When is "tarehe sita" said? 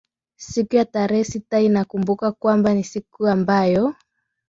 0.85-1.59